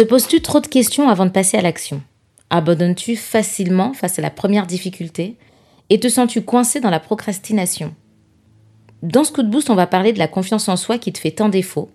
Te 0.00 0.04
poses-tu 0.06 0.40
trop 0.40 0.60
de 0.60 0.66
questions 0.66 1.10
avant 1.10 1.26
de 1.26 1.30
passer 1.30 1.58
à 1.58 1.60
l'action? 1.60 2.00
Abandonnes-tu 2.48 3.16
facilement 3.16 3.92
face 3.92 4.18
à 4.18 4.22
la 4.22 4.30
première 4.30 4.66
difficulté? 4.66 5.36
Et 5.90 6.00
te 6.00 6.08
sens-tu 6.08 6.40
coincé 6.40 6.80
dans 6.80 6.88
la 6.88 7.00
procrastination? 7.00 7.94
Dans 9.02 9.24
ce 9.24 9.30
coup 9.32 9.42
de 9.42 9.50
boost, 9.50 9.68
on 9.68 9.74
va 9.74 9.86
parler 9.86 10.14
de 10.14 10.18
la 10.18 10.26
confiance 10.26 10.70
en 10.70 10.76
soi 10.78 10.96
qui 10.96 11.12
te 11.12 11.18
fait 11.18 11.32
tant 11.32 11.50
défaut. 11.50 11.90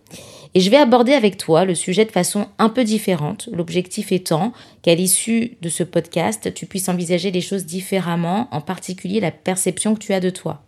Et 0.54 0.60
je 0.60 0.70
vais 0.70 0.78
aborder 0.78 1.14
avec 1.14 1.38
toi 1.38 1.66
le 1.66 1.74
sujet 1.74 2.06
de 2.06 2.12
façon 2.12 2.46
un 2.60 2.70
peu 2.70 2.84
différente, 2.84 3.50
l'objectif 3.52 4.12
étant 4.12 4.54
qu'à 4.84 4.94
l'issue 4.94 5.58
de 5.64 5.70
ce 5.70 5.82
podcast, 5.82 6.54
tu 6.54 6.68
puisses 6.68 6.90
envisager 6.90 7.32
les 7.32 7.42
choses 7.42 7.66
différemment, 7.66 8.50
en 8.52 8.62
particulier 8.62 9.20
la 9.20 9.32
perception 9.32 9.96
que 9.96 10.00
tu 10.02 10.14
as 10.14 10.20
de 10.20 10.30
toi. 10.30 10.62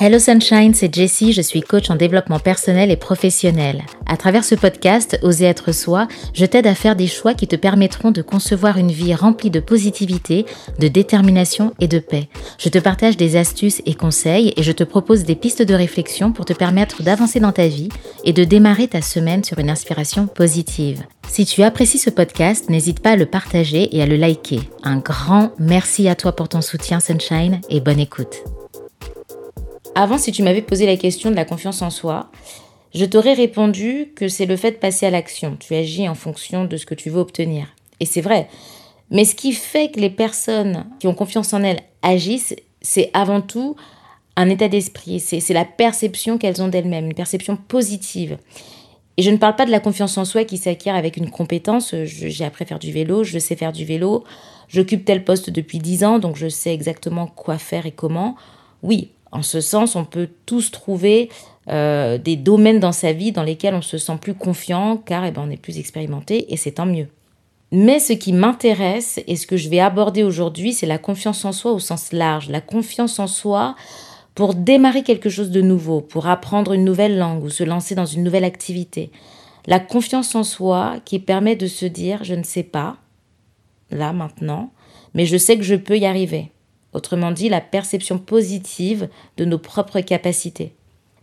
Hello 0.00 0.18
Sunshine, 0.18 0.74
c'est 0.74 0.92
Jessie, 0.92 1.32
je 1.32 1.40
suis 1.40 1.60
coach 1.60 1.88
en 1.88 1.94
développement 1.94 2.40
personnel 2.40 2.90
et 2.90 2.96
professionnel. 2.96 3.84
À 4.06 4.16
travers 4.16 4.44
ce 4.44 4.56
podcast, 4.56 5.16
Oser 5.22 5.44
être 5.44 5.70
soi, 5.70 6.08
je 6.34 6.44
t'aide 6.44 6.66
à 6.66 6.74
faire 6.74 6.96
des 6.96 7.06
choix 7.06 7.32
qui 7.32 7.46
te 7.46 7.54
permettront 7.54 8.10
de 8.10 8.20
concevoir 8.20 8.76
une 8.76 8.90
vie 8.90 9.14
remplie 9.14 9.50
de 9.50 9.60
positivité, 9.60 10.46
de 10.80 10.88
détermination 10.88 11.74
et 11.78 11.86
de 11.86 12.00
paix. 12.00 12.28
Je 12.58 12.70
te 12.70 12.78
partage 12.78 13.16
des 13.16 13.36
astuces 13.36 13.82
et 13.86 13.94
conseils 13.94 14.52
et 14.56 14.64
je 14.64 14.72
te 14.72 14.82
propose 14.82 15.22
des 15.22 15.36
pistes 15.36 15.62
de 15.62 15.74
réflexion 15.74 16.32
pour 16.32 16.44
te 16.44 16.52
permettre 16.52 17.04
d'avancer 17.04 17.38
dans 17.38 17.52
ta 17.52 17.68
vie 17.68 17.88
et 18.24 18.32
de 18.32 18.42
démarrer 18.42 18.88
ta 18.88 19.00
semaine 19.00 19.44
sur 19.44 19.60
une 19.60 19.70
inspiration 19.70 20.26
positive. 20.26 21.04
Si 21.28 21.46
tu 21.46 21.62
apprécies 21.62 21.98
ce 21.98 22.10
podcast, 22.10 22.68
n'hésite 22.68 22.98
pas 22.98 23.12
à 23.12 23.16
le 23.16 23.26
partager 23.26 23.96
et 23.96 24.02
à 24.02 24.06
le 24.06 24.16
liker. 24.16 24.60
Un 24.82 24.96
grand 24.96 25.52
merci 25.60 26.08
à 26.08 26.16
toi 26.16 26.34
pour 26.34 26.48
ton 26.48 26.62
soutien 26.62 26.98
Sunshine 26.98 27.60
et 27.70 27.80
bonne 27.80 28.00
écoute. 28.00 28.42
Avant, 29.96 30.18
si 30.18 30.32
tu 30.32 30.42
m'avais 30.42 30.62
posé 30.62 30.86
la 30.86 30.96
question 30.96 31.30
de 31.30 31.36
la 31.36 31.44
confiance 31.44 31.80
en 31.80 31.90
soi, 31.90 32.30
je 32.94 33.04
t'aurais 33.04 33.34
répondu 33.34 34.12
que 34.16 34.28
c'est 34.28 34.46
le 34.46 34.56
fait 34.56 34.72
de 34.72 34.76
passer 34.76 35.06
à 35.06 35.10
l'action. 35.10 35.56
Tu 35.58 35.74
agis 35.74 36.08
en 36.08 36.14
fonction 36.14 36.64
de 36.64 36.76
ce 36.76 36.86
que 36.86 36.94
tu 36.94 37.10
veux 37.10 37.20
obtenir. 37.20 37.68
Et 38.00 38.06
c'est 38.06 38.20
vrai. 38.20 38.48
Mais 39.10 39.24
ce 39.24 39.36
qui 39.36 39.52
fait 39.52 39.90
que 39.90 40.00
les 40.00 40.10
personnes 40.10 40.86
qui 40.98 41.06
ont 41.06 41.14
confiance 41.14 41.52
en 41.52 41.62
elles 41.62 41.80
agissent, 42.02 42.56
c'est 42.82 43.10
avant 43.14 43.40
tout 43.40 43.76
un 44.36 44.48
état 44.48 44.68
d'esprit. 44.68 45.20
C'est 45.20 45.48
la 45.50 45.64
perception 45.64 46.38
qu'elles 46.38 46.60
ont 46.60 46.68
d'elles-mêmes, 46.68 47.06
une 47.06 47.14
perception 47.14 47.56
positive. 47.56 48.38
Et 49.16 49.22
je 49.22 49.30
ne 49.30 49.36
parle 49.36 49.54
pas 49.54 49.66
de 49.66 49.70
la 49.70 49.78
confiance 49.78 50.18
en 50.18 50.24
soi 50.24 50.44
qui 50.44 50.56
s'acquiert 50.56 50.96
avec 50.96 51.16
une 51.16 51.30
compétence. 51.30 51.94
J'ai 52.02 52.44
appris 52.44 52.64
à 52.64 52.66
faire 52.66 52.80
du 52.80 52.90
vélo, 52.90 53.22
je 53.22 53.38
sais 53.38 53.54
faire 53.54 53.72
du 53.72 53.84
vélo, 53.84 54.24
j'occupe 54.66 55.04
tel 55.04 55.22
poste 55.22 55.50
depuis 55.50 55.78
10 55.78 56.02
ans, 56.02 56.18
donc 56.18 56.34
je 56.34 56.48
sais 56.48 56.74
exactement 56.74 57.28
quoi 57.28 57.58
faire 57.58 57.86
et 57.86 57.92
comment. 57.92 58.34
Oui, 58.82 59.12
en 59.34 59.42
ce 59.42 59.60
sens, 59.60 59.96
on 59.96 60.04
peut 60.04 60.28
tous 60.46 60.70
trouver 60.70 61.28
euh, 61.68 62.18
des 62.18 62.36
domaines 62.36 62.78
dans 62.78 62.92
sa 62.92 63.12
vie 63.12 63.32
dans 63.32 63.42
lesquels 63.42 63.74
on 63.74 63.82
se 63.82 63.98
sent 63.98 64.16
plus 64.20 64.34
confiant 64.34 64.96
car 64.96 65.24
eh 65.24 65.32
ben, 65.32 65.42
on 65.46 65.50
est 65.50 65.60
plus 65.60 65.78
expérimenté 65.78 66.52
et 66.52 66.56
c'est 66.56 66.72
tant 66.72 66.86
mieux. 66.86 67.08
Mais 67.72 67.98
ce 67.98 68.12
qui 68.12 68.32
m'intéresse 68.32 69.18
et 69.26 69.34
ce 69.34 69.48
que 69.48 69.56
je 69.56 69.68
vais 69.68 69.80
aborder 69.80 70.22
aujourd'hui, 70.22 70.72
c'est 70.72 70.86
la 70.86 70.98
confiance 70.98 71.44
en 71.44 71.50
soi 71.50 71.72
au 71.72 71.80
sens 71.80 72.12
large. 72.12 72.48
La 72.48 72.60
confiance 72.60 73.18
en 73.18 73.26
soi 73.26 73.74
pour 74.36 74.54
démarrer 74.54 75.02
quelque 75.02 75.28
chose 75.28 75.50
de 75.50 75.60
nouveau, 75.60 76.00
pour 76.00 76.28
apprendre 76.28 76.72
une 76.72 76.84
nouvelle 76.84 77.18
langue 77.18 77.42
ou 77.42 77.50
se 77.50 77.64
lancer 77.64 77.96
dans 77.96 78.06
une 78.06 78.22
nouvelle 78.22 78.44
activité. 78.44 79.10
La 79.66 79.80
confiance 79.80 80.36
en 80.36 80.44
soi 80.44 80.96
qui 81.04 81.18
permet 81.18 81.56
de 81.56 81.66
se 81.66 81.86
dire 81.86 82.22
je 82.22 82.34
ne 82.34 82.44
sais 82.44 82.62
pas, 82.62 82.98
là 83.90 84.12
maintenant, 84.12 84.70
mais 85.12 85.26
je 85.26 85.36
sais 85.36 85.56
que 85.56 85.64
je 85.64 85.74
peux 85.74 85.98
y 85.98 86.06
arriver. 86.06 86.52
Autrement 86.94 87.32
dit, 87.32 87.48
la 87.48 87.60
perception 87.60 88.18
positive 88.18 89.08
de 89.36 89.44
nos 89.44 89.58
propres 89.58 90.00
capacités. 90.00 90.74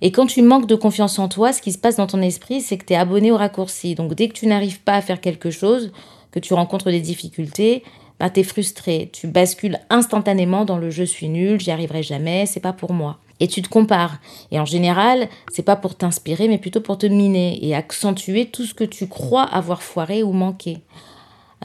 Et 0.01 0.11
quand 0.11 0.25
tu 0.25 0.41
manques 0.41 0.67
de 0.67 0.75
confiance 0.75 1.19
en 1.19 1.29
toi, 1.29 1.53
ce 1.53 1.61
qui 1.61 1.71
se 1.71 1.77
passe 1.77 1.95
dans 1.95 2.07
ton 2.07 2.21
esprit, 2.21 2.61
c'est 2.61 2.77
que 2.77 2.85
tu 2.85 2.93
es 2.93 2.97
abonné 2.97 3.31
au 3.31 3.37
raccourci. 3.37 3.95
Donc 3.95 4.13
dès 4.15 4.27
que 4.27 4.33
tu 4.33 4.47
n'arrives 4.47 4.81
pas 4.81 4.95
à 4.95 5.01
faire 5.01 5.21
quelque 5.21 5.51
chose, 5.51 5.91
que 6.31 6.39
tu 6.39 6.53
rencontres 6.53 6.89
des 6.89 7.01
difficultés, 7.01 7.83
bah, 8.19 8.29
tu 8.29 8.39
es 8.39 8.43
frustré. 8.43 9.09
Tu 9.13 9.27
bascules 9.27 9.79
instantanément 9.89 10.65
dans 10.65 10.77
le 10.77 10.89
je 10.89 11.03
suis 11.03 11.29
nul, 11.29 11.59
j'y 11.59 11.71
arriverai 11.71 12.03
jamais, 12.03 12.45
c'est 12.45 12.59
pas 12.59 12.73
pour 12.73 12.93
moi. 12.93 13.19
Et 13.39 13.47
tu 13.47 13.61
te 13.61 13.69
compares. 13.69 14.19
Et 14.51 14.59
en 14.59 14.65
général, 14.65 15.29
c'est 15.51 15.63
pas 15.63 15.75
pour 15.75 15.95
t'inspirer, 15.95 16.47
mais 16.47 16.57
plutôt 16.57 16.81
pour 16.81 16.97
te 16.97 17.05
miner 17.05 17.63
et 17.65 17.75
accentuer 17.75 18.47
tout 18.47 18.65
ce 18.65 18.73
que 18.73 18.83
tu 18.83 19.07
crois 19.07 19.43
avoir 19.43 19.81
foiré 19.81 20.23
ou 20.23 20.31
manqué. 20.31 20.79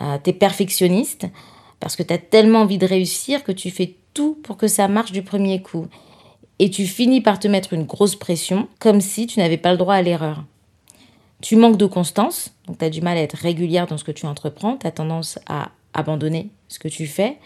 Euh, 0.00 0.18
tu 0.22 0.30
es 0.30 0.32
perfectionniste, 0.32 1.26
parce 1.80 1.96
que 1.96 2.02
tu 2.02 2.12
as 2.12 2.18
tellement 2.18 2.60
envie 2.60 2.78
de 2.78 2.86
réussir 2.86 3.44
que 3.44 3.52
tu 3.52 3.70
fais 3.70 3.94
tout 4.14 4.38
pour 4.42 4.56
que 4.56 4.68
ça 4.68 4.88
marche 4.88 5.12
du 5.12 5.22
premier 5.22 5.62
coup. 5.62 5.86
Et 6.58 6.70
tu 6.70 6.86
finis 6.86 7.20
par 7.20 7.38
te 7.38 7.48
mettre 7.48 7.74
une 7.74 7.84
grosse 7.84 8.16
pression, 8.16 8.68
comme 8.78 9.00
si 9.00 9.26
tu 9.26 9.40
n'avais 9.40 9.58
pas 9.58 9.72
le 9.72 9.78
droit 9.78 9.94
à 9.94 10.02
l'erreur. 10.02 10.44
Tu 11.42 11.56
manques 11.56 11.76
de 11.76 11.86
constance, 11.86 12.54
donc 12.66 12.78
tu 12.78 12.84
as 12.84 12.90
du 12.90 13.02
mal 13.02 13.18
à 13.18 13.22
être 13.22 13.36
régulière 13.36 13.86
dans 13.86 13.98
ce 13.98 14.04
que 14.04 14.12
tu 14.12 14.24
entreprends, 14.24 14.78
tu 14.78 14.86
as 14.86 14.90
tendance 14.90 15.38
à 15.46 15.70
abandonner 15.92 16.48
ce 16.68 16.78
que 16.78 16.88
tu 16.88 17.06
fais. 17.06 17.36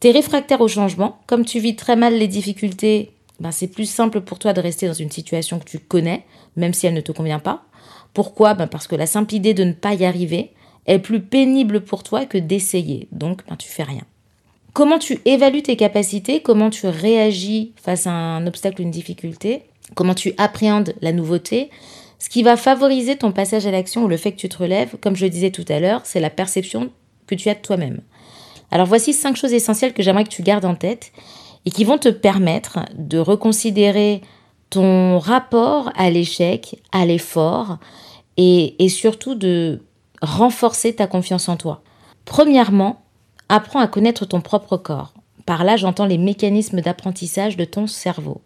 Tu 0.00 0.08
es 0.08 0.10
réfractaire 0.12 0.60
au 0.60 0.68
changement, 0.68 1.18
comme 1.26 1.44
tu 1.44 1.58
vis 1.58 1.74
très 1.74 1.96
mal 1.96 2.16
les 2.16 2.28
difficultés, 2.28 3.12
ben 3.40 3.50
c'est 3.50 3.68
plus 3.68 3.88
simple 3.88 4.20
pour 4.20 4.38
toi 4.38 4.52
de 4.52 4.60
rester 4.60 4.86
dans 4.86 4.94
une 4.94 5.10
situation 5.10 5.58
que 5.58 5.64
tu 5.64 5.78
connais, 5.80 6.24
même 6.56 6.74
si 6.74 6.86
elle 6.86 6.94
ne 6.94 7.00
te 7.00 7.12
convient 7.12 7.38
pas. 7.38 7.64
Pourquoi? 8.14 8.54
Ben 8.54 8.66
Parce 8.66 8.86
que 8.86 8.96
la 8.96 9.06
simple 9.06 9.34
idée 9.34 9.54
de 9.54 9.64
ne 9.64 9.72
pas 9.72 9.94
y 9.94 10.04
arriver, 10.04 10.52
est 10.88 10.98
plus 10.98 11.20
pénible 11.20 11.82
pour 11.82 12.02
toi 12.02 12.26
que 12.26 12.38
d'essayer. 12.38 13.06
Donc, 13.12 13.42
ben, 13.48 13.54
tu 13.56 13.68
fais 13.68 13.84
rien. 13.84 14.02
Comment 14.72 14.98
tu 14.98 15.20
évalues 15.24 15.62
tes 15.62 15.76
capacités? 15.76 16.40
Comment 16.40 16.70
tu 16.70 16.86
réagis 16.86 17.72
face 17.76 18.06
à 18.06 18.10
un 18.10 18.46
obstacle 18.46 18.82
une 18.82 18.90
difficulté? 18.90 19.62
Comment 19.94 20.14
tu 20.14 20.34
appréhendes 20.38 20.94
la 21.00 21.12
nouveauté? 21.12 21.70
Ce 22.18 22.28
qui 22.28 22.42
va 22.42 22.56
favoriser 22.56 23.16
ton 23.16 23.32
passage 23.32 23.66
à 23.66 23.70
l'action 23.70 24.04
ou 24.04 24.08
le 24.08 24.16
fait 24.16 24.32
que 24.32 24.38
tu 24.38 24.48
te 24.48 24.58
relèves, 24.58 24.96
comme 25.00 25.14
je 25.14 25.24
le 25.24 25.30
disais 25.30 25.50
tout 25.50 25.64
à 25.68 25.78
l'heure, 25.78 26.02
c'est 26.04 26.20
la 26.20 26.30
perception 26.30 26.90
que 27.26 27.34
tu 27.34 27.48
as 27.48 27.54
de 27.54 27.60
toi-même. 27.60 28.00
Alors 28.70 28.86
voici 28.86 29.12
cinq 29.12 29.36
choses 29.36 29.52
essentielles 29.52 29.94
que 29.94 30.02
j'aimerais 30.02 30.24
que 30.24 30.30
tu 30.30 30.42
gardes 30.42 30.64
en 30.64 30.74
tête 30.74 31.12
et 31.64 31.70
qui 31.70 31.84
vont 31.84 31.98
te 31.98 32.08
permettre 32.08 32.80
de 32.96 33.18
reconsidérer 33.18 34.20
ton 34.70 35.18
rapport 35.18 35.90
à 35.96 36.10
l'échec, 36.10 36.80
à 36.92 37.06
l'effort 37.06 37.78
et, 38.36 38.82
et 38.84 38.88
surtout 38.88 39.34
de 39.34 39.80
renforcer 40.22 40.94
ta 40.94 41.06
confiance 41.06 41.48
en 41.48 41.56
toi. 41.56 41.82
Premièrement, 42.24 43.02
apprends 43.48 43.80
à 43.80 43.88
connaître 43.88 44.26
ton 44.26 44.40
propre 44.40 44.76
corps. 44.76 45.14
Par 45.46 45.64
là, 45.64 45.76
j'entends 45.76 46.06
les 46.06 46.18
mécanismes 46.18 46.80
d'apprentissage 46.80 47.56
de 47.56 47.64
ton 47.64 47.86
cerveau. 47.86 48.42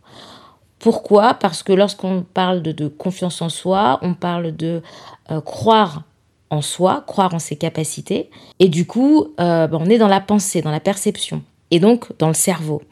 Pourquoi? 0.78 1.34
Parce 1.34 1.62
que 1.62 1.72
lorsqu'on 1.72 2.24
parle 2.34 2.62
de, 2.62 2.88
confiance 2.88 3.42
en 3.42 3.48
soi, 3.48 3.98
on 4.02 4.14
parle 4.14 4.54
de 4.54 4.82
euh, 5.30 5.40
croire 5.40 6.02
en 6.50 6.60
soi, 6.60 7.04
croire 7.06 7.34
en 7.34 7.38
ses 7.38 7.56
capacités. 7.56 8.30
Et 8.58 8.68
du 8.68 8.86
coup, 8.86 9.28
euh, 9.40 9.66
ben, 9.66 9.78
on 9.80 9.88
est 9.88 9.98
dans 9.98 10.08
la 10.08 10.20
pensée, 10.20 10.60
dans 10.60 10.70
la 10.70 10.80
perception, 10.80 11.42
et 11.70 11.80
donc 11.80 12.06
dans 12.18 12.28
le 12.28 12.34
cerveau. 12.34 12.82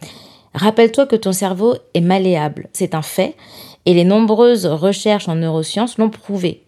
Rappelle-toi 0.54 1.06
que 1.06 1.16
ton 1.16 1.32
cerveau 1.32 1.74
est 1.94 2.00
malléable, 2.00 2.69
c'est 2.72 2.94
un 2.94 3.02
fait, 3.02 3.36
et 3.86 3.94
les 3.94 4.04
nombreuses 4.04 4.66
recherches 4.66 5.28
en 5.28 5.36
neurosciences 5.36 5.98
l'ont 5.98 6.10
prouvé. 6.10 6.64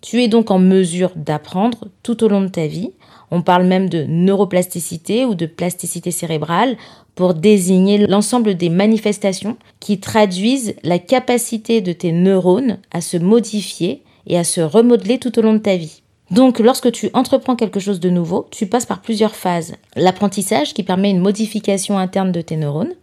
Tu 0.00 0.22
es 0.22 0.28
donc 0.28 0.50
en 0.50 0.58
mesure 0.58 1.12
d'apprendre 1.14 1.88
tout 2.02 2.24
au 2.24 2.28
long 2.28 2.40
de 2.40 2.48
ta 2.48 2.66
vie. 2.66 2.90
On 3.30 3.42
parle 3.42 3.64
même 3.64 3.88
de 3.88 4.04
neuroplasticité 4.08 5.24
ou 5.24 5.34
de 5.34 5.46
plasticité 5.46 6.10
cérébrale 6.10 6.76
pour 7.14 7.34
désigner 7.34 8.06
l'ensemble 8.06 8.54
des 8.54 8.70
manifestations 8.70 9.56
qui 9.78 10.00
traduisent 10.00 10.74
la 10.82 10.98
capacité 10.98 11.80
de 11.80 11.92
tes 11.92 12.12
neurones 12.12 12.78
à 12.92 13.00
se 13.00 13.18
modifier 13.18 14.02
et 14.26 14.38
à 14.38 14.44
se 14.44 14.60
remodeler 14.60 15.18
tout 15.18 15.38
au 15.38 15.42
long 15.42 15.52
de 15.52 15.58
ta 15.58 15.76
vie. 15.76 16.02
Donc 16.30 16.60
lorsque 16.60 16.92
tu 16.92 17.10
entreprends 17.12 17.56
quelque 17.56 17.80
chose 17.80 17.98
de 17.98 18.08
nouveau, 18.08 18.46
tu 18.50 18.66
passes 18.66 18.86
par 18.86 19.02
plusieurs 19.02 19.34
phases. 19.34 19.74
L'apprentissage 19.96 20.74
qui 20.74 20.84
permet 20.84 21.10
une 21.10 21.20
modification 21.20 21.98
interne 21.98 22.30
de 22.30 22.40
tes 22.40 22.56
neurones, 22.56 22.94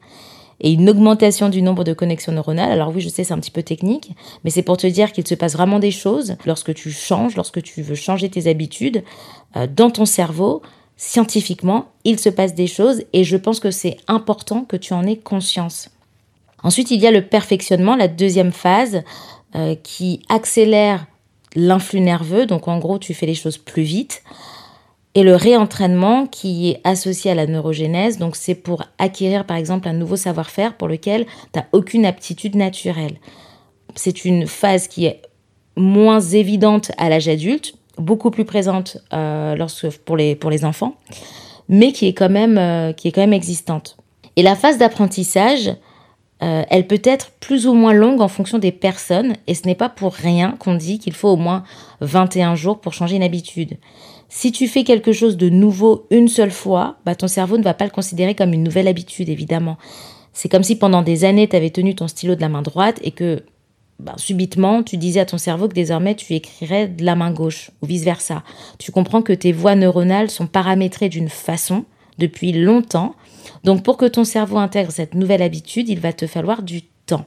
et 0.60 0.72
une 0.72 0.90
augmentation 0.90 1.50
du 1.50 1.62
nombre 1.62 1.84
de 1.84 1.94
connexions 1.94 2.32
neuronales. 2.32 2.72
Alors 2.72 2.92
oui, 2.94 3.02
je 3.02 3.10
sais, 3.10 3.24
c'est 3.24 3.34
un 3.34 3.40
petit 3.40 3.52
peu 3.52 3.64
technique, 3.64 4.12
mais 4.44 4.50
c'est 4.50 4.64
pour 4.64 4.78
te 4.78 4.88
dire 4.88 5.12
qu'il 5.12 5.28
se 5.28 5.36
passe 5.36 5.54
vraiment 5.54 5.80
des 5.80 5.92
choses 5.92 6.36
lorsque 6.46 6.74
tu 6.74 6.92
changes, 6.92 7.36
lorsque 7.36 7.62
tu 7.62 7.82
veux 7.82 7.96
changer 7.96 8.30
tes 8.30 8.50
habitudes 8.50 9.04
euh, 9.56 9.68
dans 9.68 9.90
ton 9.90 10.06
cerveau. 10.06 10.62
Scientifiquement, 11.00 11.92
il 12.06 12.20
se 12.20 12.30
passe 12.30 12.56
des 12.56 12.66
choses 12.66 13.04
et 13.14 13.24
je 13.24 13.38
pense 13.38 13.60
que 13.60 13.70
c'est 13.70 13.98
important 14.08 14.64
que 14.64 14.76
tu 14.76 14.94
en 14.94 15.06
aies 15.06 15.18
conscience. 15.18 15.90
Ensuite, 16.64 16.90
il 16.90 17.00
y 17.00 17.06
a 17.06 17.12
le 17.12 17.22
perfectionnement, 17.22 17.96
la 17.96 18.08
deuxième 18.08 18.52
phase, 18.52 19.04
euh, 19.56 19.76
qui 19.76 20.22
accélère 20.28 21.06
l'influx 21.56 22.02
nerveux. 22.02 22.48
Donc 22.48 22.68
en 22.68 22.80
gros, 22.80 22.98
tu 22.98 23.14
fais 23.14 23.28
les 23.28 23.36
choses 23.36 23.60
plus 23.60 23.84
vite 23.84 24.24
et 25.16 25.24
le 25.24 25.36
réentraînement 25.36 26.28
qui 26.28 26.70
est 26.70 26.82
associé 26.84 27.32
à 27.32 27.36
la 27.36 27.48
neurogénèse. 27.48 28.18
Donc 28.18 28.36
c'est 28.36 28.56
pour 28.56 28.84
acquérir 28.98 29.46
par 29.46 29.58
exemple 29.58 29.88
un 29.88 29.94
nouveau 29.94 30.16
savoir-faire 30.16 30.76
pour 30.76 30.88
lequel 30.88 31.26
tu 31.26 31.60
n'as 31.60 31.66
aucune 31.72 32.06
aptitude 32.06 32.56
naturelle. 32.56 33.18
C'est 33.96 34.26
une 34.26 34.46
phase 34.46 34.88
qui 34.88 35.06
est 35.06 35.22
moins 35.76 36.20
évidente 36.20 36.92
à 36.98 37.10
l'âge 37.10 37.28
adulte, 37.28 37.76
beaucoup 37.98 38.32
plus 38.32 38.46
présente 38.46 38.98
euh, 39.14 39.56
lorsque, 39.56 39.90
pour, 40.00 40.18
les, 40.18 40.36
pour 40.36 40.50
les 40.50 40.66
enfants, 40.66 40.96
mais 41.70 41.92
qui 41.92 42.08
est, 42.08 42.14
quand 42.14 42.30
même, 42.30 42.58
euh, 42.58 42.94
qui 42.94 43.08
est 43.08 43.12
quand 43.12 43.22
même 43.22 43.34
existante. 43.34 43.98
Et 44.36 44.44
la 44.44 44.56
phase 44.56 44.78
d'apprentissage, 44.78 45.72
euh, 46.44 46.64
elle 46.70 46.86
peut 46.86 47.02
être 47.04 47.32
plus 47.40 47.66
ou 47.66 47.74
moins 47.74 47.94
longue 47.94 48.22
en 48.22 48.28
fonction 48.28 48.60
des 48.60 48.72
personnes 48.72 49.36
et 49.48 49.56
ce 49.56 49.66
n'est 49.66 49.76
pas 49.76 49.90
pour 49.90 50.14
rien 50.14 50.52
qu'on 50.60 50.76
dit 50.76 51.00
qu'il 51.00 51.14
faut 51.14 51.30
au 51.30 51.38
moins 51.38 51.64
21 52.02 52.54
jours 52.56 52.80
pour 52.80 52.94
changer 52.94 53.16
une 53.16 53.24
habitude. 53.24 53.78
Si 54.30 54.52
tu 54.52 54.68
fais 54.68 54.84
quelque 54.84 55.14
chose 55.14 55.38
de 55.38 55.50
nouveau 55.50 56.06
une 56.12 56.28
seule 56.28 56.52
fois, 56.52 56.98
bah 57.06 57.16
ton 57.16 57.28
cerveau 57.28 57.58
ne 57.58 57.64
va 57.64 57.74
pas 57.74 57.86
le 57.86 57.92
considérer 57.92 58.36
comme 58.36 58.54
une 58.54 58.64
nouvelle 58.64 58.88
habitude, 58.88 59.30
évidemment. 59.30 59.78
C'est 60.34 60.50
comme 60.50 60.64
si 60.64 60.78
pendant 60.78 61.02
des 61.02 61.26
années, 61.26 61.48
tu 61.48 61.56
avais 61.56 61.70
tenu 61.70 61.96
ton 61.96 62.08
stylo 62.08 62.36
de 62.36 62.42
la 62.42 62.50
main 62.50 62.62
droite 62.62 63.00
et 63.02 63.12
que 63.12 63.44
bah, 64.00 64.14
subitement, 64.18 64.84
tu 64.84 64.98
disais 64.98 65.22
à 65.22 65.26
ton 65.26 65.40
cerveau 65.40 65.68
que 65.68 65.74
désormais 65.74 66.16
tu 66.16 66.34
écrirais 66.34 66.88
de 66.88 67.04
la 67.04 67.16
main 67.16 67.32
gauche 67.32 67.72
ou 67.82 67.88
vice-versa. 67.88 68.44
Tu 68.78 68.92
comprends 68.92 69.24
que 69.24 69.34
tes 69.34 69.52
voies 69.52 69.76
neuronales 69.76 70.30
sont 70.30 70.46
paramétrées 70.46 71.10
d'une 71.10 71.30
façon 71.30 71.86
depuis 72.20 72.52
longtemps. 72.52 73.16
Donc 73.64 73.84
pour 73.84 73.98
que 73.98 74.06
ton 74.06 74.24
cerveau 74.24 74.58
intègre 74.58 74.92
cette 74.92 75.16
nouvelle 75.16 75.42
habitude, 75.42 75.90
il 75.90 76.00
va 76.00 76.14
te 76.14 76.28
falloir 76.28 76.62
du 76.62 76.84
temps. 77.06 77.26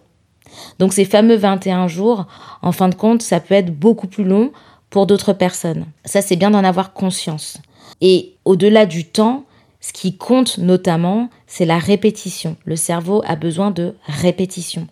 Donc 0.79 0.93
ces 0.93 1.05
fameux 1.05 1.37
21 1.37 1.88
jours, 1.88 2.26
en 2.62 2.73
fin 2.73 2.88
de 2.88 2.94
compte, 2.94 3.23
ça 3.23 3.41
peut 3.41 3.55
être 3.55 3.76
beaucoup 3.76 4.06
plus 4.06 4.25
long 4.25 4.53
pour 4.90 5.06
d'autres 5.06 5.32
personnes. 5.32 5.87
Ça, 6.04 6.20
c'est 6.20 6.37
bien 6.37 6.50
d'en 6.50 6.64
avoir 6.64 6.92
conscience. 6.92 7.58
Et 8.00 8.34
au-delà 8.44 8.87
du 8.87 9.04
temps, 9.04 9.44
ce 9.81 9.92
qui 9.92 10.16
compte 10.16 10.58
notamment, 10.58 11.31
c'est 11.46 11.64
la 11.64 11.78
répétition. 11.78 12.56
Le 12.64 12.76
cerveau 12.76 13.22
a 13.25 13.37
besoin 13.37 13.70
de 13.70 13.94
répétition. 14.06 14.87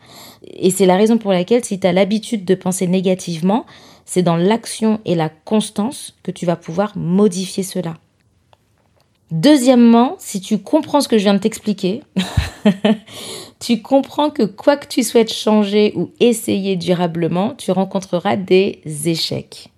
Et 0.47 0.71
c'est 0.71 0.87
la 0.87 0.97
raison 0.97 1.19
pour 1.19 1.33
laquelle 1.33 1.65
si 1.65 1.79
tu 1.79 1.87
as 1.87 1.93
l'habitude 1.93 2.45
de 2.45 2.55
penser 2.55 2.87
négativement, 2.87 3.67
c'est 4.07 4.23
dans 4.23 4.37
l'action 4.37 5.01
et 5.05 5.15
la 5.15 5.29
constance 5.29 6.15
que 6.23 6.31
tu 6.31 6.47
vas 6.47 6.57
pouvoir 6.57 6.97
modifier 6.97 7.63
cela. 7.63 7.97
Deuxièmement, 9.31 10.17
si 10.19 10.41
tu 10.41 10.59
comprends 10.59 11.03
ce 11.03 11.09
que 11.09 11.19
je 11.19 11.25
viens 11.25 11.35
de 11.35 11.41
t'expliquer, 11.41 12.03
tu 13.61 13.83
comprends 13.83 14.31
que 14.31 14.45
quoi 14.45 14.79
que 14.79 14.87
tu 14.87 15.03
souhaites 15.03 15.33
changer 15.33 15.93
ou 15.97 16.11
essayer 16.19 16.77
durablement, 16.77 17.55
tu 17.55 17.71
rencontreras 17.71 18.37
des 18.37 18.81
échecs. 19.05 19.69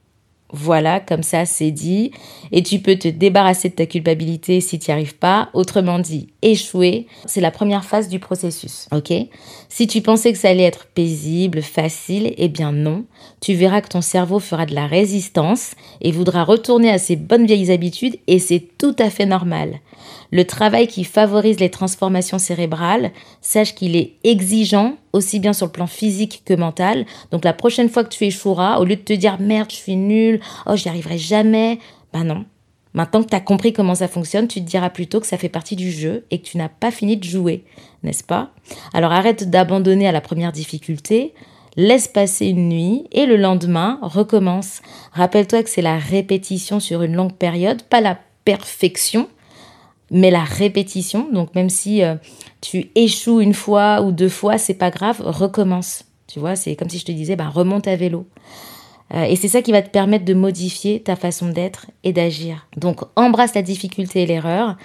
Voilà, 0.53 1.01
comme 1.01 1.23
ça 1.23 1.45
c'est 1.45 1.71
dit. 1.71 2.11
Et 2.53 2.63
tu 2.63 2.81
peux 2.81 2.97
te 2.97 3.09
débarrasser 3.09 3.69
de 3.69 3.75
ta 3.75 3.87
culpabilité 3.87 4.61
si 4.61 4.79
tu 4.79 4.91
n'y 4.91 4.95
arrives 4.95 5.17
pas. 5.17 5.51
Autrement 5.55 5.99
dit, 5.99 6.29
échouer, 6.43 7.07
c'est 7.27 7.41
la 7.41 7.51
première 7.51 7.85
phase 7.85 8.09
du 8.09 8.19
processus. 8.19 8.89
Ok? 8.93 9.13
Si 9.73 9.87
tu 9.87 10.03
pensais 10.03 10.33
que 10.33 10.39
ça 10.39 10.49
allait 10.49 10.65
être 10.65 10.87
paisible, 10.87 11.63
facile, 11.63 12.35
eh 12.37 12.49
bien 12.49 12.73
non. 12.73 13.05
Tu 13.41 13.55
verras 13.55 13.81
que 13.81 13.89
ton 13.89 14.01
cerveau 14.01 14.41
fera 14.41 14.67
de 14.67 14.75
la 14.75 14.89
résistance 14.89 15.75
et 16.01 16.11
voudra 16.11 16.43
retourner 16.43 16.91
à 16.91 16.99
ses 16.99 17.15
bonnes 17.15 17.47
vieilles 17.47 17.71
habitudes 17.71 18.19
et 18.27 18.41
c'est 18.41 18.67
tout 18.79 18.97
à 18.99 19.11
fait 19.11 19.27
normal. 19.27 19.79
Le 20.33 20.45
travail 20.45 20.89
qui 20.89 21.05
favorise 21.05 21.61
les 21.61 21.71
transformations 21.71 22.41
cérébrales, 22.41 23.13
sache 23.41 23.77
qu'il 23.77 23.95
est 23.95 24.15
exigeant 24.25 24.97
aussi 25.13 25.39
bien 25.39 25.53
sur 25.53 25.67
le 25.67 25.73
plan 25.73 25.87
physique 25.87 26.43
que 26.45 26.55
mental. 26.55 27.07
Donc 27.31 27.45
la 27.45 27.53
prochaine 27.53 27.89
fois 27.89 28.03
que 28.03 28.13
tu 28.13 28.25
échoueras, 28.25 28.81
au 28.81 28.85
lieu 28.85 28.97
de 28.97 29.03
te 29.03 29.13
dire 29.13 29.41
merde, 29.41 29.71
je 29.71 29.77
suis 29.77 29.97
nul, 29.97 30.41
oh, 30.67 30.75
j'y 30.75 30.89
arriverai 30.89 31.17
jamais, 31.17 31.79
ben 32.13 32.25
non. 32.25 32.45
Maintenant 32.93 33.23
que 33.23 33.29
tu 33.29 33.37
as 33.37 33.41
compris 33.41 33.73
comment 33.73 33.95
ça 33.95 34.09
fonctionne, 34.09 34.49
tu 34.49 34.61
te 34.61 34.67
diras 34.67 34.91
plutôt 34.91 35.21
que 35.21 35.27
ça 35.27 35.39
fait 35.39 35.49
partie 35.49 35.77
du 35.77 35.91
jeu 35.91 36.25
et 36.31 36.41
que 36.41 36.47
tu 36.47 36.59
n'as 36.59 36.69
pas 36.69 36.91
fini 36.91 37.17
de 37.17 37.25
jouer, 37.25 37.65
n'est-ce 38.03 38.25
pas? 38.25 38.51
Alors 38.93 39.13
arrête 39.13 39.49
d'abandonner 39.49 40.09
à 40.09 40.13
la 40.13 40.21
première 40.21 40.53
difficulté, 40.53 41.33
laisse 41.77 42.09
passer 42.09 42.47
une 42.47 42.69
nuit 42.69 43.05
et 43.13 43.27
le 43.27 43.37
lendemain, 43.37 43.99
recommence. 44.03 44.83
Rappelle-toi 45.13 45.63
que 45.63 45.71
c'est 45.71 45.83
la 45.83 45.99
répétition 45.99 46.81
sur 46.81 47.03
une 47.03 47.15
longue 47.15 47.35
période, 47.35 47.83
pas 47.83 48.01
la 48.01 48.19
perfection, 48.45 49.29
mais 50.11 50.33
la 50.33 50.43
répétition, 50.43 51.29
donc 51.33 51.55
même 51.55 51.71
si 51.71 52.03
euh, 52.03 52.17
tu 52.61 52.91
échoues 52.97 53.41
une 53.41 53.55
fois 53.55 54.03
ou 54.03 54.11
deux 54.11 54.29
fois, 54.29 54.59
c'est 54.59 54.75
pas 54.75 54.91
grave, 54.91 55.21
recommence. 55.25 56.05
Tu 56.27 56.41
vois, 56.41 56.57
c'est 56.57 56.77
comme 56.77 56.89
si 56.89 56.99
je 56.99 57.05
te 57.05 57.13
disais, 57.13 57.37
bah, 57.37 57.49
remonte 57.49 57.87
à 57.87 57.97
vélo. 57.97 58.27
Euh, 59.15 59.25
et 59.25 59.37
c'est 59.37 59.49
ça 59.49 59.63
qui 59.63 59.73
va 59.73 59.83
te 59.83 59.91
permettre 59.91 60.25
de 60.25 60.35
modifier 60.35 61.01
ta 61.01 61.17
façon 61.17 61.49
d'être 61.49 61.87
et 62.05 62.13
d'agir. 62.13 62.67
Donc 62.77 63.01
embrasse 63.17 63.55
la 63.55 63.63
difficulté 63.63 64.23
et 64.23 64.27
l'erreur, 64.27 64.77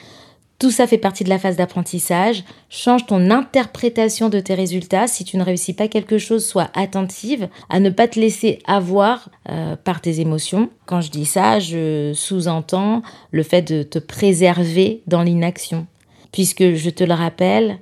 tout 0.58 0.72
ça 0.72 0.88
fait 0.88 0.98
partie 0.98 1.26
de 1.26 1.30
la 1.30 1.38
phase 1.38 1.58
d'apprentissage. 1.58 2.44
Change 2.70 3.06
ton 3.06 3.30
interprétation 3.30 4.30
de 4.30 4.40
tes 4.40 4.54
résultats. 4.54 5.08
Si 5.08 5.26
tu 5.26 5.36
ne 5.38 5.44
réussis 5.44 5.74
pas 5.74 5.90
quelque 5.90 6.18
chose, 6.18 6.48
sois 6.48 6.70
attentive 6.74 7.50
à 7.70 7.82
ne 7.82 7.90
pas 7.90 8.08
te 8.08 8.20
laisser 8.20 8.60
avoir 8.66 9.30
euh, 9.50 9.76
par 9.76 10.00
tes 10.00 10.22
émotions. 10.22 10.70
Quand 10.86 11.02
je 11.02 11.12
dis 11.12 11.26
ça, 11.26 11.60
je 11.60 12.14
sous-entends 12.14 13.02
le 13.32 13.44
fait 13.44 13.62
de 13.64 13.84
te 13.84 14.00
préserver 14.00 15.02
dans 15.08 15.24
l'inaction. 15.24 15.88
Puisque 16.32 16.74
je 16.76 16.90
te 16.90 17.04
le 17.04 17.14
rappelle, 17.14 17.80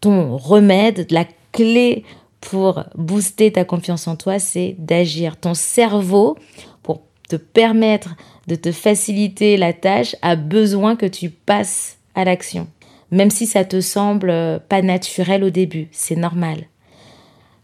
ton 0.00 0.36
remède, 0.36 1.06
la 1.10 1.24
clé 1.50 2.04
pour 2.40 2.84
booster 2.94 3.52
ta 3.52 3.64
confiance 3.64 4.06
en 4.06 4.16
toi, 4.16 4.38
c'est 4.38 4.76
d'agir. 4.78 5.36
Ton 5.36 5.54
cerveau, 5.54 6.36
pour 6.82 7.02
te 7.28 7.36
permettre 7.36 8.14
de 8.46 8.54
te 8.54 8.72
faciliter 8.72 9.56
la 9.56 9.72
tâche, 9.72 10.16
a 10.22 10.36
besoin 10.36 10.96
que 10.96 11.06
tu 11.06 11.30
passes 11.30 11.98
à 12.14 12.24
l'action. 12.24 12.68
Même 13.10 13.30
si 13.30 13.46
ça 13.46 13.64
te 13.64 13.80
semble 13.80 14.30
euh, 14.30 14.58
pas 14.58 14.82
naturel 14.82 15.44
au 15.44 15.50
début, 15.50 15.88
c'est 15.92 16.16
normal. 16.16 16.64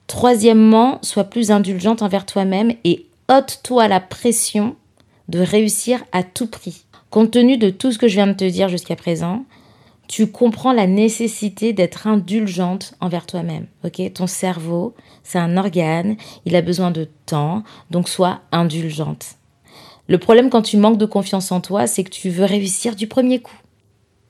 Troisièmement, 0.06 0.98
sois 1.02 1.24
plus 1.24 1.50
indulgente 1.50 2.02
envers 2.02 2.26
toi-même 2.26 2.74
et 2.84 3.06
ôte-toi 3.30 3.88
la 3.88 4.00
pression 4.00 4.76
de 5.28 5.38
réussir 5.38 6.04
à 6.12 6.22
tout 6.22 6.46
prix. 6.46 6.84
Compte 7.10 7.30
tenu 7.30 7.56
de 7.56 7.70
tout 7.70 7.92
ce 7.92 7.98
que 7.98 8.08
je 8.08 8.14
viens 8.16 8.26
de 8.26 8.32
te 8.32 8.44
dire 8.44 8.68
jusqu'à 8.68 8.96
présent, 8.96 9.44
tu 10.14 10.28
comprends 10.28 10.72
la 10.72 10.86
nécessité 10.86 11.72
d'être 11.72 12.06
indulgente 12.06 12.94
envers 13.00 13.26
toi-même. 13.26 13.66
Ok, 13.82 14.00
ton 14.12 14.28
cerveau, 14.28 14.94
c'est 15.24 15.40
un 15.40 15.56
organe, 15.56 16.16
il 16.44 16.54
a 16.54 16.62
besoin 16.62 16.92
de 16.92 17.08
temps, 17.26 17.64
donc 17.90 18.08
sois 18.08 18.38
indulgente. 18.52 19.26
Le 20.06 20.18
problème 20.18 20.50
quand 20.50 20.62
tu 20.62 20.76
manques 20.76 20.98
de 20.98 21.04
confiance 21.04 21.50
en 21.50 21.60
toi, 21.60 21.88
c'est 21.88 22.04
que 22.04 22.10
tu 22.10 22.30
veux 22.30 22.44
réussir 22.44 22.94
du 22.94 23.08
premier 23.08 23.40
coup. 23.40 23.58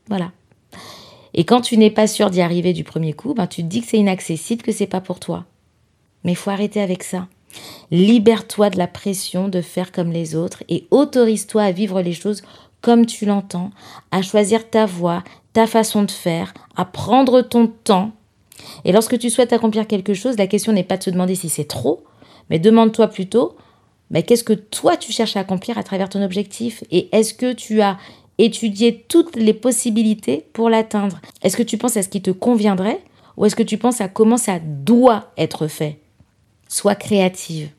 Voilà. 0.09 0.33
Et 1.35 1.45
quand 1.45 1.61
tu 1.61 1.77
n'es 1.77 1.91
pas 1.91 2.07
sûr 2.07 2.31
d'y 2.31 2.41
arriver 2.41 2.73
du 2.73 2.83
premier 2.83 3.13
coup, 3.13 3.35
ben 3.35 3.47
tu 3.47 3.61
te 3.63 3.69
dis 3.69 3.83
que 3.83 3.89
c'est 3.89 3.99
inaccessible, 3.99 4.63
que 4.63 4.73
c'est 4.73 4.87
pas 4.87 5.03
pour 5.03 5.21
toi. 5.21 5.45
Mais 6.23 6.33
il 6.33 6.37
faut 6.37 6.49
arrêter 6.49 6.81
avec 6.81 7.03
ça. 7.03 7.29
Libère-toi 7.91 8.71
de 8.71 8.79
la 8.79 8.87
pression 8.87 9.49
de 9.49 9.61
faire 9.61 9.93
comme 9.93 10.13
les 10.13 10.35
autres 10.35 10.65
et 10.71 10.87
autorise-toi 10.91 11.63
à 11.63 11.73
vivre 11.73 12.01
les 12.01 12.15
choses 12.15 12.43
comme 12.85 13.07
tu 13.07 13.25
l'entends, 13.25 13.71
à 14.11 14.21
choisir 14.21 14.69
ta 14.69 14.85
voie, 14.85 15.25
ta 15.55 15.67
façon 15.67 16.03
de 16.03 16.11
faire, 16.11 16.53
à 16.77 16.85
prendre 16.85 17.41
ton 17.41 17.67
temps. 17.67 18.11
Et 18.85 18.93
lorsque 18.93 19.19
tu 19.19 19.31
souhaites 19.31 19.55
accomplir 19.55 19.87
quelque 19.87 20.13
chose, 20.13 20.37
la 20.37 20.47
question 20.47 20.71
n'est 20.75 20.85
pas 20.85 20.99
de 20.99 21.03
se 21.03 21.09
demander 21.09 21.35
si 21.35 21.49
c'est 21.49 21.65
trop, 21.65 22.05
mais 22.51 22.59
demande-toi 22.59 23.09
plutôt 23.09 23.57
mais 24.11 24.23
qu'est-ce 24.23 24.45
que 24.45 24.53
toi 24.53 24.99
tu 24.99 25.13
cherches 25.13 25.37
à 25.37 25.41
accomplir 25.41 25.79
à 25.79 25.83
travers 25.83 26.11
ton 26.11 26.23
objectif? 26.23 26.85
Et 26.91 27.09
est-ce 27.17 27.35
que 27.35 27.53
tu 27.55 27.81
as 27.81 27.99
étudié 28.39 29.05
toutes 29.09 29.35
les 29.35 29.55
possibilités 29.55 30.47
pour 30.53 30.69
l'atteindre? 30.69 31.21
Est-ce 31.43 31.57
que 31.57 31.63
tu 31.63 31.79
penses 31.79 31.97
à 31.97 32.03
ce 32.03 32.11
qui 32.11 32.21
te 32.23 32.31
conviendrait 32.31 33.01
ou 33.39 33.47
est-ce 33.47 33.57
que 33.57 33.63
tu 33.63 33.79
penses 33.79 34.01
à 34.01 34.09
comment 34.09 34.37
ça 34.37 34.59
doit 34.61 35.33
être 35.39 35.67
fait? 35.67 36.01
Sois 36.69 36.95
créative. 36.95 37.71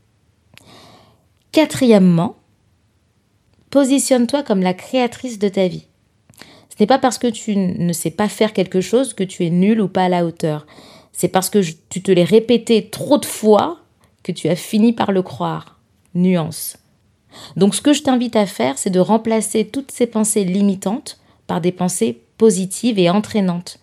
Quatrièmement, 1.52 2.36
positionne-toi 3.76 4.42
comme 4.44 4.62
la 4.62 4.74
créatrice 4.74 5.38
de 5.38 5.50
ta 5.50 5.68
vie. 5.68 5.86
Ce 6.70 6.76
n'est 6.80 6.88
pas 6.88 6.98
parce 6.98 7.18
que 7.18 7.28
tu 7.28 7.58
ne 7.58 7.92
sais 7.92 8.10
pas 8.10 8.30
faire 8.30 8.54
quelque 8.54 8.80
chose 8.80 9.14
que 9.14 9.26
tu 9.26 9.46
es 9.46 9.50
nul 9.50 9.82
ou 9.82 9.90
pas 9.90 10.06
à 10.06 10.10
la 10.10 10.26
hauteur. 10.26 10.66
C'est 11.12 11.28
parce 11.28 11.50
que 11.50 11.60
tu 11.90 12.02
te 12.02 12.10
l'es 12.10 12.24
répété 12.24 12.90
trop 12.90 13.18
de 13.18 13.26
fois 13.26 13.80
que 14.24 14.32
tu 14.32 14.48
as 14.48 14.56
fini 14.56 14.94
par 14.94 15.12
le 15.12 15.22
croire 15.22 15.82
nuance. 16.14 16.78
Donc 17.58 17.76
ce 17.76 17.82
que 17.82 17.92
je 17.92 18.02
t'invite 18.02 18.38
à 18.38 18.46
faire, 18.46 18.78
c'est 18.78 18.90
de 18.92 19.02
remplacer 19.02 19.68
toutes 19.68 19.92
ces 19.92 20.08
pensées 20.08 20.46
limitantes 20.46 21.20
par 21.46 21.60
des 21.60 21.74
pensées 21.74 22.22
positives 22.38 22.98
et 22.98 23.10
entraînantes. 23.10 23.80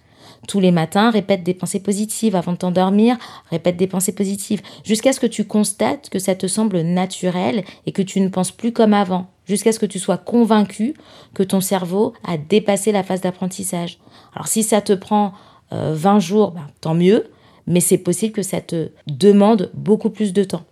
Tous 0.48 0.58
les 0.58 0.72
matins, 0.72 1.10
répète 1.10 1.44
des 1.44 1.54
pensées 1.54 1.80
positives. 1.80 2.34
Avant 2.34 2.52
de 2.52 2.58
t'endormir, 2.58 3.16
répète 3.50 3.76
des 3.76 3.86
pensées 3.86 4.14
positives. 4.14 4.60
Jusqu'à 4.84 5.12
ce 5.12 5.20
que 5.20 5.26
tu 5.26 5.44
constates 5.44 6.10
que 6.10 6.18
ça 6.18 6.34
te 6.34 6.46
semble 6.48 6.80
naturel 6.80 7.64
et 7.86 7.92
que 7.92 8.02
tu 8.02 8.20
ne 8.20 8.28
penses 8.28 8.50
plus 8.50 8.72
comme 8.72 8.92
avant. 8.92 9.28
Jusqu'à 9.46 9.72
ce 9.72 9.78
que 9.78 9.86
tu 9.86 9.98
sois 9.98 10.18
convaincu 10.18 10.94
que 11.34 11.42
ton 11.42 11.60
cerveau 11.60 12.12
a 12.24 12.38
dépassé 12.38 12.90
la 12.90 13.02
phase 13.02 13.20
d'apprentissage. 13.20 13.98
Alors 14.34 14.48
si 14.48 14.62
ça 14.62 14.80
te 14.80 14.92
prend 14.92 15.32
20 15.70 16.16
euh, 16.16 16.20
jours, 16.20 16.50
ben, 16.52 16.66
tant 16.80 16.94
mieux. 16.94 17.30
Mais 17.66 17.80
c'est 17.80 17.98
possible 17.98 18.32
que 18.32 18.42
ça 18.42 18.60
te 18.60 18.90
demande 19.06 19.70
beaucoup 19.74 20.10
plus 20.10 20.32
de 20.32 20.42
temps. 20.42 20.64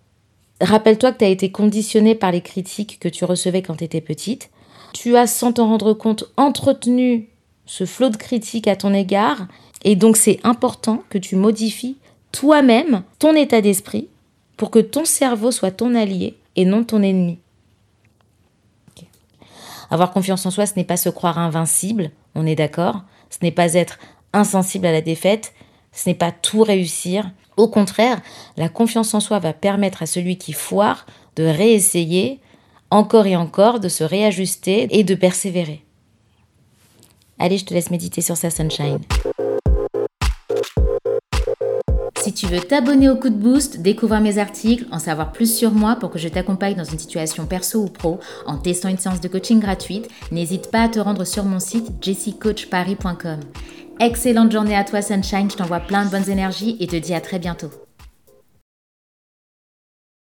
Rappelle-toi 0.61 1.13
que 1.13 1.19
tu 1.19 1.25
as 1.25 1.29
été 1.29 1.51
conditionné 1.53 2.15
par 2.15 2.33
les 2.33 2.43
critiques 2.43 2.99
que 2.99 3.09
tu 3.09 3.25
recevais 3.25 3.63
quand 3.63 3.77
tu 3.77 3.85
étais 3.85 4.01
petite. 4.01 4.51
Tu 4.93 5.17
as, 5.17 5.27
sans 5.27 5.53
t'en 5.53 5.69
rendre 5.69 5.95
compte, 5.95 6.25
entretenu 6.37 7.31
ce 7.71 7.87
flot 7.87 8.09
de 8.09 8.17
critiques 8.17 8.67
à 8.67 8.75
ton 8.75 8.93
égard. 8.93 9.47
Et 9.85 9.95
donc 9.95 10.17
c'est 10.17 10.41
important 10.43 11.05
que 11.09 11.19
tu 11.19 11.37
modifies 11.37 11.97
toi-même 12.33 13.05
ton 13.21 13.33
état 13.37 13.61
d'esprit 13.61 14.09
pour 14.57 14.73
que 14.73 14.81
ton 14.81 15.05
cerveau 15.05 15.53
soit 15.53 15.71
ton 15.71 15.95
allié 15.95 16.37
et 16.57 16.65
non 16.65 16.83
ton 16.83 17.01
ennemi. 17.01 17.39
Avoir 19.89 20.11
confiance 20.13 20.45
en 20.47 20.51
soi, 20.51 20.67
ce 20.67 20.75
n'est 20.77 20.85
pas 20.85 20.97
se 20.97 21.09
croire 21.11 21.39
invincible, 21.39 22.11
on 22.35 22.45
est 22.45 22.57
d'accord. 22.57 23.03
Ce 23.31 23.39
n'est 23.43 23.53
pas 23.53 23.75
être 23.75 24.01
insensible 24.33 24.87
à 24.87 24.93
la 24.93 25.01
défaite, 25.01 25.53
Ce 25.93 26.09
n'est 26.09 26.17
pas 26.17 26.33
tout 26.33 26.63
réussir. 26.63 27.31
Au 27.57 27.69
contraire, 27.69 28.21
la 28.57 28.69
confiance 28.69 29.15
en 29.15 29.21
soi 29.21 29.39
va 29.39 29.53
permettre 29.53 30.03
à 30.03 30.07
celui 30.07 30.39
qui 30.39 30.53
foire 30.53 31.07
de 31.37 31.45
réessayer 31.45 32.41
encore 32.91 33.27
et 33.27 33.37
encore, 33.37 33.79
de 33.79 33.89
se 33.89 34.03
réajuster 34.03 34.89
et 34.91 35.05
de 35.05 35.15
persévérer. 35.15 35.85
Allez, 37.41 37.57
je 37.57 37.65
te 37.65 37.73
laisse 37.73 37.91
méditer 37.91 38.21
sur 38.21 38.37
sa 38.37 38.51
sunshine. 38.51 38.99
Si 42.21 42.35
tu 42.35 42.47
veux 42.47 42.61
t'abonner 42.61 43.09
au 43.09 43.17
coup 43.17 43.31
de 43.31 43.35
boost, 43.35 43.81
découvrir 43.81 44.21
mes 44.21 44.37
articles, 44.37 44.85
en 44.93 44.99
savoir 44.99 45.33
plus 45.33 45.53
sur 45.53 45.71
moi 45.71 45.97
pour 45.97 46.11
que 46.11 46.19
je 46.19 46.29
t'accompagne 46.29 46.75
dans 46.75 46.85
une 46.85 46.99
situation 46.99 47.47
perso 47.47 47.83
ou 47.83 47.89
pro 47.89 48.21
en 48.47 48.59
testant 48.59 48.91
une 48.91 48.99
séance 48.99 49.23
de 49.23 49.29
coaching 49.29 49.59
gratuite, 49.59 50.09
n'hésite 50.31 50.71
pas 50.71 50.83
à 50.83 50.89
te 50.89 51.01
rendre 51.01 51.25
sur 51.25 51.45
mon 51.47 51.61
site 51.61 51.91
jessicoachparis.com. 52.03 53.41
Excellente 54.01 54.53
journée 54.53 54.77
à 54.77 54.85
toi 54.85 55.01
Sunshine, 55.01 55.51
je 55.51 55.57
t'envoie 55.57 55.81
plein 55.81 56.05
de 56.05 56.11
bonnes 56.11 56.29
énergies 56.29 56.77
et 56.79 56.87
te 56.87 56.97
dis 56.97 57.15
à 57.15 57.23
très 57.23 57.39
bientôt. 57.39 57.71